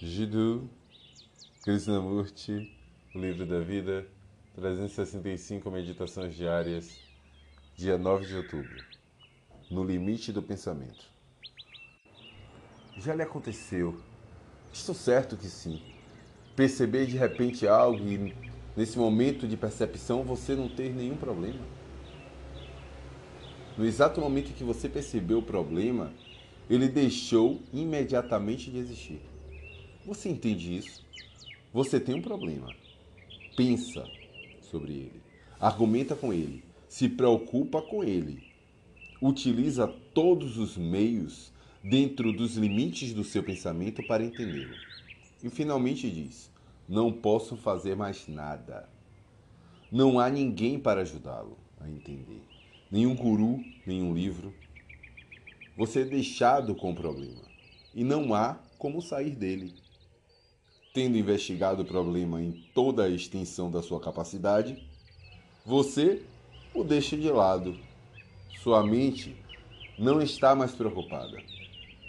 Jiddu 0.00 0.70
Krishnamurti, 1.64 2.72
o 3.12 3.18
livro 3.18 3.44
da 3.44 3.58
vida, 3.58 4.06
365 4.54 5.68
meditações 5.72 6.36
diárias, 6.36 7.00
dia 7.74 7.98
9 7.98 8.24
de 8.24 8.36
outubro. 8.36 8.84
No 9.68 9.82
limite 9.82 10.32
do 10.32 10.40
pensamento. 10.40 11.04
Já 12.96 13.12
lhe 13.12 13.22
aconteceu? 13.22 14.00
Estou 14.72 14.94
certo 14.94 15.36
que 15.36 15.48
sim. 15.48 15.82
Perceber 16.54 17.06
de 17.06 17.16
repente 17.16 17.66
algo 17.66 17.98
e 18.06 18.32
nesse 18.76 18.96
momento 18.96 19.48
de 19.48 19.56
percepção 19.56 20.22
você 20.22 20.54
não 20.54 20.68
ter 20.68 20.94
nenhum 20.94 21.16
problema. 21.16 21.66
No 23.76 23.84
exato 23.84 24.20
momento 24.20 24.54
que 24.54 24.62
você 24.62 24.88
percebeu 24.88 25.38
o 25.38 25.42
problema, 25.42 26.12
ele 26.70 26.86
deixou 26.86 27.60
imediatamente 27.72 28.70
de 28.70 28.78
existir. 28.78 29.20
Você 30.08 30.30
entende 30.30 30.74
isso? 30.74 31.04
Você 31.70 32.00
tem 32.00 32.14
um 32.14 32.22
problema. 32.22 32.74
Pensa 33.54 34.08
sobre 34.62 34.92
ele. 34.92 35.22
Argumenta 35.60 36.16
com 36.16 36.32
ele. 36.32 36.64
Se 36.88 37.10
preocupa 37.10 37.82
com 37.82 38.02
ele. 38.02 38.42
Utiliza 39.20 39.86
todos 40.14 40.56
os 40.56 40.78
meios 40.78 41.52
dentro 41.84 42.32
dos 42.32 42.56
limites 42.56 43.12
do 43.12 43.22
seu 43.22 43.42
pensamento 43.42 44.02
para 44.06 44.24
entendê-lo. 44.24 44.74
E 45.44 45.50
finalmente 45.50 46.10
diz: 46.10 46.50
Não 46.88 47.12
posso 47.12 47.54
fazer 47.54 47.94
mais 47.94 48.26
nada. 48.26 48.88
Não 49.92 50.18
há 50.18 50.30
ninguém 50.30 50.80
para 50.80 51.02
ajudá-lo 51.02 51.58
a 51.78 51.86
entender. 51.86 52.40
Nenhum 52.90 53.14
guru, 53.14 53.62
nenhum 53.86 54.14
livro. 54.14 54.54
Você 55.76 56.00
é 56.00 56.06
deixado 56.06 56.74
com 56.74 56.92
o 56.92 56.96
problema. 56.96 57.42
E 57.94 58.02
não 58.02 58.32
há 58.32 58.58
como 58.78 59.02
sair 59.02 59.32
dele 59.32 59.74
tendo 60.98 61.16
investigado 61.16 61.82
o 61.82 61.84
problema 61.84 62.42
em 62.42 62.50
toda 62.74 63.04
a 63.04 63.08
extensão 63.08 63.70
da 63.70 63.80
sua 63.80 64.00
capacidade, 64.00 64.76
você 65.64 66.24
o 66.74 66.82
deixa 66.82 67.16
de 67.16 67.30
lado. 67.30 67.78
Sua 68.64 68.82
mente 68.82 69.32
não 69.96 70.20
está 70.20 70.56
mais 70.56 70.72
preocupada, 70.72 71.40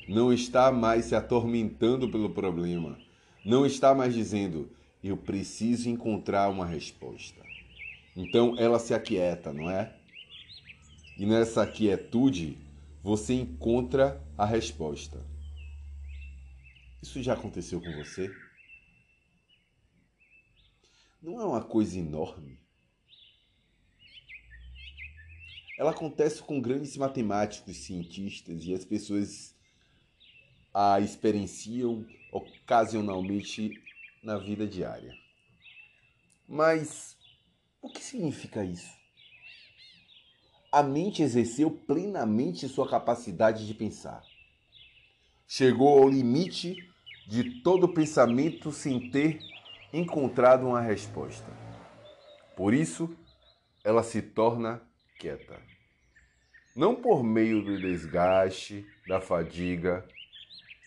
não 0.08 0.34
está 0.34 0.72
mais 0.72 1.06
se 1.06 1.14
atormentando 1.14 2.10
pelo 2.10 2.32
problema, 2.32 2.98
não 3.46 3.64
está 3.64 3.94
mais 3.94 4.16
dizendo 4.16 4.72
eu 5.04 5.16
preciso 5.16 5.88
encontrar 5.88 6.50
uma 6.50 6.66
resposta. 6.66 7.46
Então 8.18 8.56
ela 8.58 8.80
se 8.80 8.96
aquieta, 8.96 9.54
não 9.54 9.70
é? 9.70 9.94
E 11.16 11.28
nessa 11.28 11.64
quietude 11.68 12.58
você 13.04 13.36
encontra 13.36 14.20
a 14.36 14.48
resposta. 14.48 15.24
Isso 17.04 17.22
já 17.22 17.34
aconteceu 17.34 17.80
com 17.80 17.94
você? 17.94 18.49
Não 21.22 21.40
é 21.40 21.46
uma 21.46 21.64
coisa 21.64 22.00
enorme. 22.00 22.60
Ela 25.78 25.92
acontece 25.92 26.42
com 26.42 26.62
grandes 26.62 26.98
matemáticos, 26.98 27.78
cientistas 27.78 28.66
e 28.66 28.74
as 28.74 28.84
pessoas 28.84 29.56
a 30.74 31.00
experienciam 31.00 32.06
ocasionalmente 32.32 33.72
na 34.24 34.38
vida 34.38 34.68
diária. 34.68 35.14
Mas 36.48 37.18
o 37.82 37.90
que 37.90 38.04
significa 38.04 38.64
isso? 38.64 38.98
A 40.72 40.84
mente 40.84 41.24
exerceu 41.24 41.72
plenamente 41.72 42.68
sua 42.68 42.88
capacidade 42.88 43.66
de 43.66 43.74
pensar. 43.74 44.22
Chegou 45.48 45.98
ao 45.98 46.10
limite 46.10 46.76
de 47.28 47.62
todo 47.62 47.94
pensamento 47.94 48.72
sem 48.72 49.10
ter 49.10 49.40
encontrado 49.92 50.68
uma 50.68 50.82
resposta. 50.82 51.52
Por 52.56 52.74
isso, 52.74 53.16
ela 53.84 54.04
se 54.04 54.22
torna 54.22 54.82
quieta. 55.20 55.60
Não 56.76 56.96
por 56.96 57.24
meio 57.24 57.64
do 57.64 57.80
desgaste, 57.80 58.86
da 59.08 59.20
fadiga, 59.20 60.08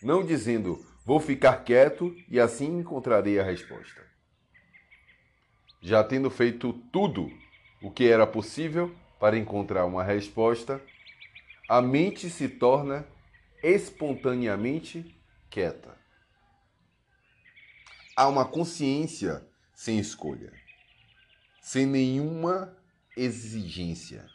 não 0.01 0.25
dizendo 0.25 0.83
vou 1.05 1.19
ficar 1.19 1.63
quieto 1.63 2.15
e 2.29 2.39
assim 2.39 2.79
encontrarei 2.79 3.39
a 3.39 3.43
resposta. 3.43 4.01
Já 5.81 6.03
tendo 6.03 6.29
feito 6.29 6.71
tudo 6.91 7.29
o 7.81 7.91
que 7.91 8.07
era 8.07 8.25
possível 8.25 8.95
para 9.19 9.37
encontrar 9.37 9.85
uma 9.85 10.03
resposta, 10.03 10.81
a 11.67 11.81
mente 11.81 12.29
se 12.29 12.47
torna 12.47 13.05
espontaneamente 13.61 15.17
quieta 15.49 16.02
há 18.15 18.27
uma 18.27 18.45
consciência 18.45 19.45
sem 19.73 19.99
escolha, 19.99 20.53
sem 21.61 21.85
nenhuma 21.85 22.77
exigência. 23.15 24.29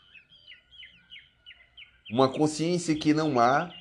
Uma 2.10 2.32
consciência 2.32 2.98
que 2.98 3.12
não 3.12 3.38
há 3.38 3.72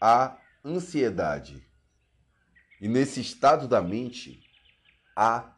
a 0.00 0.38
ansiedade. 0.64 1.66
E 2.80 2.88
nesse 2.88 3.20
estado 3.20 3.68
da 3.68 3.82
mente 3.82 4.42
há 5.14 5.52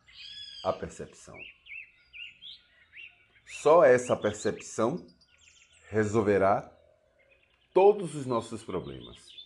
a 0.64 0.72
percepção. 0.72 1.38
Só 3.46 3.84
essa 3.84 4.16
percepção 4.16 5.06
resolverá 5.88 6.72
todos 7.72 8.14
os 8.14 8.26
nossos 8.26 8.62
problemas. 8.64 9.41